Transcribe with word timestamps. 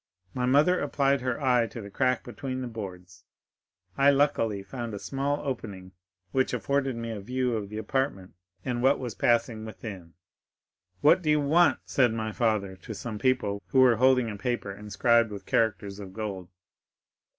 My 0.33 0.47
mother 0.47 0.79
applied 0.79 1.21
her 1.21 1.39
eye 1.39 1.67
to 1.67 1.79
the 1.79 1.91
crack 1.91 2.23
between 2.23 2.61
the 2.61 2.67
boards; 2.67 3.23
I 3.99 4.09
luckily 4.09 4.63
found 4.63 4.95
a 4.95 4.99
small 4.99 5.39
opening 5.41 5.91
which 6.31 6.55
afforded 6.55 6.95
me 6.95 7.11
a 7.11 7.19
view 7.19 7.55
of 7.55 7.69
the 7.69 7.77
apartment 7.77 8.33
and 8.65 8.81
what 8.81 8.97
was 8.97 9.13
passing 9.13 9.63
within. 9.63 10.15
'What 11.01 11.21
do 11.21 11.29
you 11.29 11.39
want?' 11.39 11.81
said 11.85 12.13
my 12.15 12.31
father 12.31 12.75
to 12.77 12.95
some 12.95 13.19
people 13.19 13.61
who 13.67 13.81
were 13.81 13.97
holding 13.97 14.31
a 14.31 14.37
paper 14.37 14.71
inscribed 14.71 15.29
with 15.31 15.45
characters 15.45 15.99
of 15.99 16.13
gold. 16.13 16.49